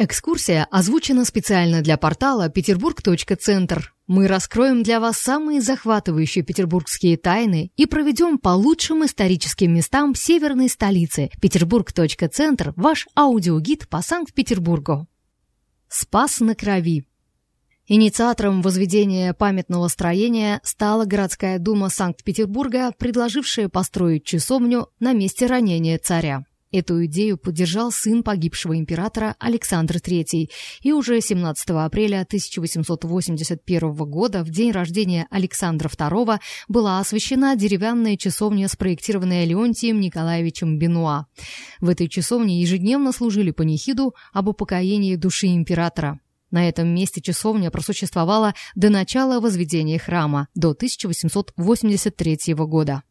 [0.00, 3.92] Экскурсия озвучена специально для портала Петербург.центр.
[4.06, 10.68] Мы раскроем для вас самые захватывающие петербургские тайны и проведем по лучшим историческим местам северной
[10.68, 11.30] столицы.
[11.42, 15.08] Петербург.центр– ваш аудиогид по Санкт-Петербургу.
[15.88, 17.04] Спас на крови.
[17.88, 26.44] Инициатором возведения памятного строения стала городская дума Санкт-Петербурга, предложившая построить часовню на месте ранения царя.
[26.70, 30.50] Эту идею поддержал сын погибшего императора Александр III,
[30.82, 38.68] и уже 17 апреля 1881 года, в день рождения Александра II, была освящена деревянная часовня,
[38.68, 41.26] спроектированная Леонтием Николаевичем Бенуа.
[41.80, 46.20] В этой часовне ежедневно служили панихиду об упокоении души императора.
[46.50, 53.02] На этом месте часовня просуществовала до начала возведения храма, до 1883 года.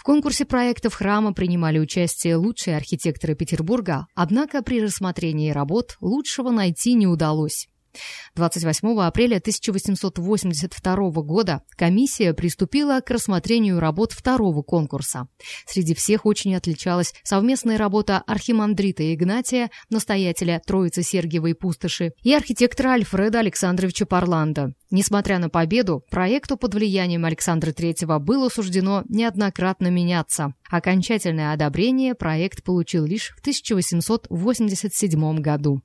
[0.00, 6.94] В конкурсе проектов храма принимали участие лучшие архитекторы Петербурга, однако при рассмотрении работ лучшего найти
[6.94, 7.68] не удалось.
[8.36, 15.28] 28 апреля 1882 года комиссия приступила к рассмотрению работ второго конкурса.
[15.66, 23.40] Среди всех очень отличалась совместная работа архимандрита Игнатия, настоятеля Троицы Сергиевой пустоши, и архитектора Альфреда
[23.40, 24.74] Александровича Парланда.
[24.90, 30.54] Несмотря на победу, проекту под влиянием Александра III было суждено неоднократно меняться.
[30.68, 35.82] Окончательное одобрение проект получил лишь в 1887 году.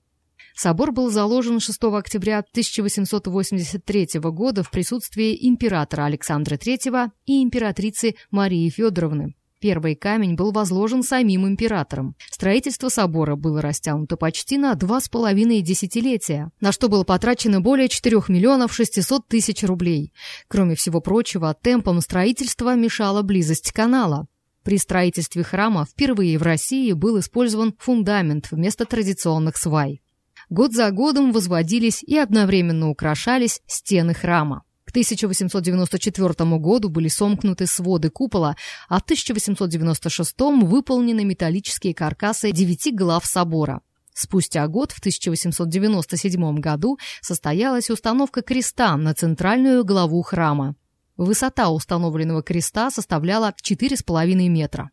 [0.56, 8.70] Собор был заложен 6 октября 1883 года в присутствии императора Александра III и императрицы Марии
[8.70, 9.36] Федоровны.
[9.59, 12.16] Первый камень был возложен самим императором.
[12.30, 17.90] Строительство собора было растянуто почти на два с половиной десятилетия, на что было потрачено более
[17.90, 20.14] 4 миллионов 600 тысяч рублей.
[20.47, 24.28] Кроме всего прочего, темпом строительства мешала близость канала.
[24.64, 30.02] При строительстве храма впервые в России был использован фундамент вместо традиционных свай.
[30.49, 34.63] Год за годом возводились и одновременно украшались стены храма.
[34.85, 38.55] К 1894 году были сомкнуты своды купола,
[38.88, 43.81] а в 1896 выполнены металлические каркасы девяти глав собора.
[44.13, 50.75] Спустя год, в 1897 году, состоялась установка креста на центральную главу храма.
[51.17, 54.91] Высота установленного креста составляла 4,5 метра.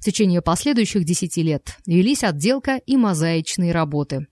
[0.00, 4.26] В течение последующих 10 лет велись отделка и мозаичные работы.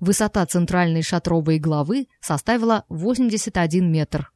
[0.00, 4.30] Высота центральной шатровой главы составила 81 метр.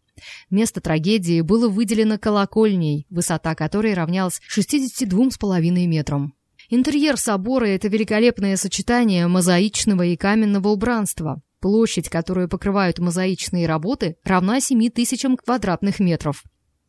[0.51, 6.35] Место трагедии было выделено колокольней, высота которой равнялась 62,5 метрам.
[6.69, 11.43] Интерьер собора– это великолепное сочетание мозаичного и каменного убранства.
[11.61, 16.43] Площадь, которую покрывают мозаичные работы, равна 7 тысячам квадратных метров.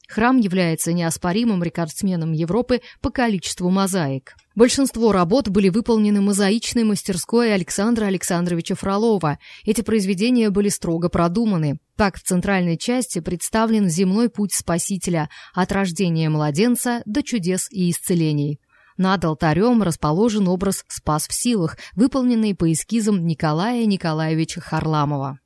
[0.07, 4.35] Храм является неоспоримым рекордсменом Европы по количеству мозаик.
[4.55, 9.39] Большинство работ были выполнены мозаичной мастерской Александра Александровича Фролова.
[9.65, 11.79] Эти произведения были строго продуманы.
[11.95, 18.59] Так, в центральной части представлен земной путь Спасителя от рождения младенца до чудес и исцелений.
[18.97, 25.39] Над алтарем расположен образ «Спас в силах», выполненный по эскизам Николая Николаевича Харламова.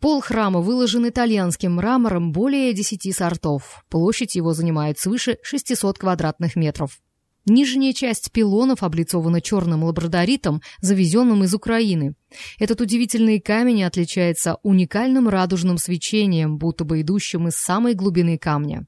[0.00, 3.84] Пол храма выложен итальянским мрамором более 10 сортов.
[3.90, 6.98] Площадь его занимает свыше 600 квадратных метров.
[7.44, 12.14] Нижняя часть пилонов облицована черным лабрадоритом, завезенным из Украины.
[12.58, 18.86] Этот удивительный камень отличается уникальным радужным свечением, будто бы идущим из самой глубины камня.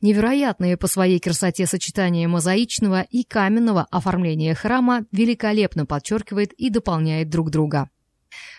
[0.00, 7.50] Невероятное по своей красоте сочетание мозаичного и каменного оформления храма великолепно подчеркивает и дополняет друг
[7.50, 7.90] друга.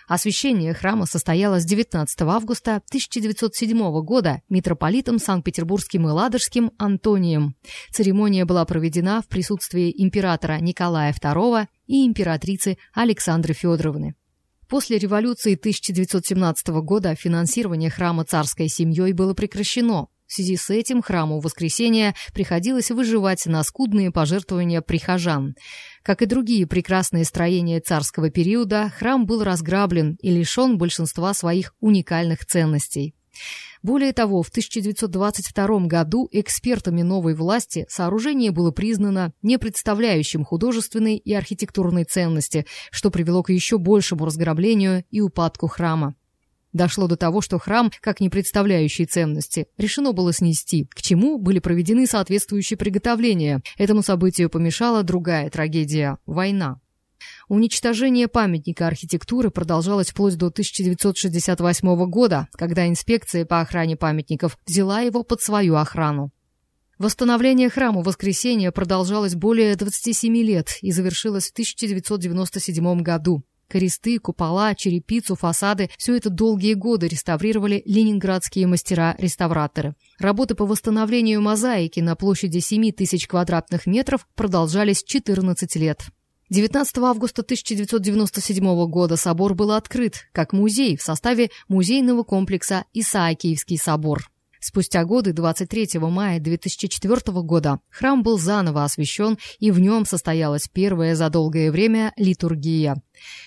[0.07, 7.55] Освящение храма состоялось 19 августа 1907 года митрополитом Санкт-Петербургским и Ладожским Антонием.
[7.91, 14.15] Церемония была проведена в присутствии императора Николая II и императрицы Александры Федоровны.
[14.67, 20.09] После революции 1917 года финансирование храма царской семьей было прекращено.
[20.29, 25.55] В связи с этим храму Воскресения приходилось выживать на скудные пожертвования прихожан.
[26.03, 32.45] Как и другие прекрасные строения царского периода, храм был разграблен и лишен большинства своих уникальных
[32.45, 33.15] ценностей.
[33.81, 41.33] Более того, в 1922 году экспертами новой власти сооружение было признано не представляющим художественной и
[41.33, 46.13] архитектурной ценности, что привело к еще большему разграблению и упадку храма.
[46.71, 51.59] Дошло до того, что храм, как не представляющий ценности, решено было снести, к чему были
[51.59, 53.61] проведены соответствующие приготовления.
[53.77, 56.79] Этому событию помешала другая трагедия– война.
[57.47, 65.23] Уничтожение памятника архитектуры продолжалось вплоть до 1968 года, когда инспекция по охране памятников взяла его
[65.23, 66.31] под свою охрану.
[66.99, 73.43] Восстановление храма Воскресения продолжалось более 27 лет и завершилось в 1997 году.
[73.69, 79.93] Кресты, купола, черепицу, фасады– все это долгие годы реставрировали ленинградские мастера-реставраторы.
[80.17, 86.01] Работы по восстановлению мозаики на площади 7 тысяч квадратных метров продолжались 14 лет.
[86.49, 94.31] 19 августа 1997 года собор был открыт как музей в составе музейного комплекса Исаакиевский собор.
[94.59, 101.15] Спустя годы, 23 мая 2004 года, храм был заново освящен, и в нем состоялась первая
[101.15, 103.01] за долгое время литургия.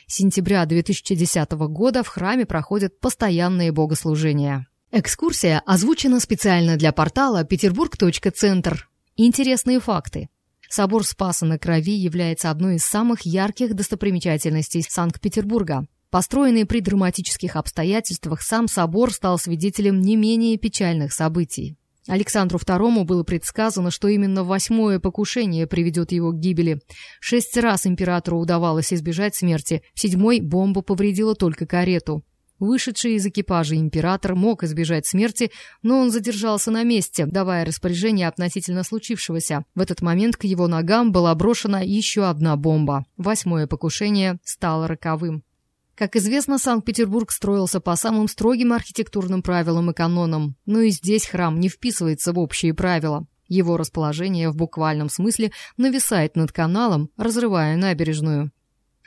[0.07, 4.67] С сентября 2010 года в храме проходят постоянные богослужения.
[4.91, 8.89] Экскурсия озвучена специально для портала peterburg.центр.
[9.17, 10.29] Интересные факты.
[10.69, 15.87] Собор Спаса на Крови является одной из самых ярких достопримечательностей Санкт-Петербурга.
[16.13, 21.79] Построенный при драматических обстоятельствах, сам собор стал свидетелем не менее печальных событий.
[22.07, 26.83] Александру II было предсказано, что именно восьмое покушение приведет его к гибели.
[27.19, 32.23] Шесть раз императору удавалось избежать смерти, седьмой бомба повредила только карету.
[32.59, 35.51] Вышедший из экипажа император мог избежать смерти,
[35.81, 39.65] но он задержался на месте, давая распоряжение относительно случившегося.
[39.75, 43.07] В этот момент к его ногам была брошена еще одна бомба.
[43.17, 45.43] Восьмое покушение стало роковым.
[45.95, 51.61] Как известно, Санкт-Петербург строился по самым строгим архитектурным правилам и канонам, но и здесь храм
[51.61, 53.27] не вписывается в общие правила.
[53.47, 58.51] Его расположение в буквальном смысле нависает над каналом, разрывая набережную.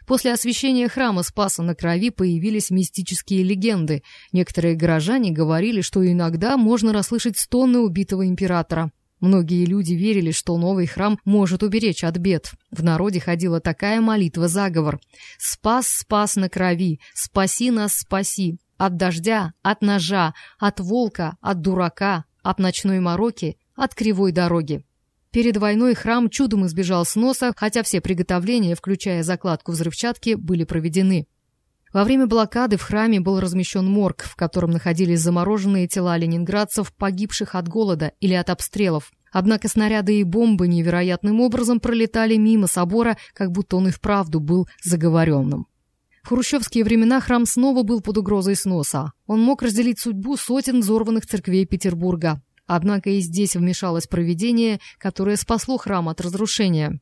[0.05, 4.03] После освящения храма Спаса на Крови появились мистические легенды.
[4.31, 8.91] Некоторые горожане говорили, что иногда можно расслышать стоны убитого императора.
[9.21, 12.51] Многие люди верили, что новый храм может уберечь от бед.
[12.71, 14.99] В народе ходила такая молитва-заговор.
[15.37, 16.99] «Спас, спас на крови!
[17.13, 18.57] Спаси нас, спаси!
[18.77, 24.83] От дождя, от ножа, от волка, от дурака, от ночной мороки, от кривой дороги!»
[25.31, 31.27] Перед войной храм чудом избежал сноса, хотя все приготовления, включая закладку взрывчатки, были проведены.
[31.95, 37.55] Во время блокады в храме был размещен морг, в котором находились замороженные тела ленинградцев, погибших
[37.55, 39.13] от голода или от обстрелов.
[39.31, 44.67] Однако снаряды и бомбы невероятным образом пролетали мимо собора, как будто он и вправду был
[44.83, 45.67] заговоренным.
[46.21, 49.13] В хрущевские времена храм снова был под угрозой сноса.
[49.25, 52.41] Он мог разделить судьбу сотен взорванных церквей Петербурга.
[52.67, 56.99] Однако и здесь вмешалось провидение, которое спасло храм от разрушения.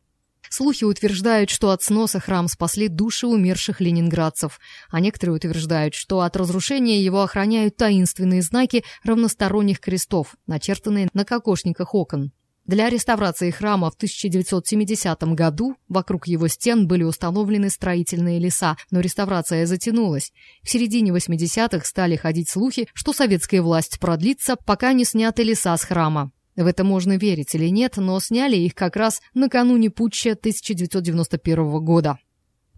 [0.56, 4.60] Слухи утверждают, что от сноса храм спасли души умерших ленинградцев,
[4.92, 11.96] а некоторые утверждают, что от разрушения его охраняют таинственные знаки равносторонних крестов, начертанные на кокошниках
[11.96, 12.34] окон.
[12.68, 19.66] Для реставрации храма в 1970 году вокруг его стен были установлены строительные леса, но реставрация
[19.66, 20.32] затянулась.
[20.62, 25.84] В середине 80-х стали ходить слухи, что советская власть продлится, пока не сняты леса с
[25.84, 26.32] храма.
[26.56, 32.18] В это можно верить или нет, но сняли их как раз накануне путча 1991 года.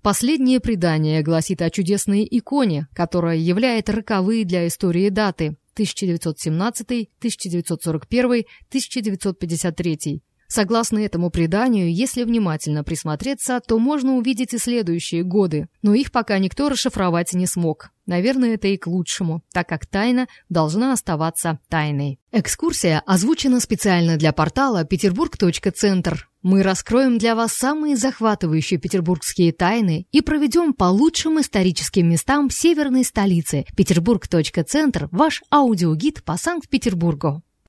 [0.01, 10.21] Последнее предание гласит о чудесной иконе, которая является роковые для истории даты 1917, 1941, 1953.
[10.55, 16.39] Согласно этому преданию, если внимательно присмотреться, то можно увидеть и следующие годы, но их пока
[16.39, 17.89] никто расшифровать не смог.
[18.05, 22.21] Наверное, это и к лучшему, так как тайна должна оставаться тайной.
[22.31, 26.29] Экскурсия озвучена специально для портала peterburg.центр.
[26.41, 33.03] Мы раскроем для вас самые захватывающие петербургские тайны и проведем по лучшим историческим местам северной
[33.03, 33.65] столицы.
[33.75, 37.43] Peterburg.центр– ваш аудиогид по Санкт-Петербургу.